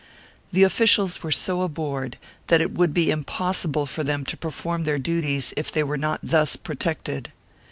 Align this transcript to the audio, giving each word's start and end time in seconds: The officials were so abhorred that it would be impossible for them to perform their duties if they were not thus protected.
The 0.51 0.63
officials 0.63 1.21
were 1.21 1.29
so 1.31 1.61
abhorred 1.61 2.17
that 2.47 2.59
it 2.59 2.73
would 2.73 2.91
be 2.91 3.11
impossible 3.11 3.85
for 3.85 4.03
them 4.03 4.25
to 4.25 4.35
perform 4.35 4.83
their 4.85 4.97
duties 4.97 5.53
if 5.55 5.71
they 5.71 5.83
were 5.83 5.93
not 5.95 6.21
thus 6.23 6.55
protected. 6.55 7.31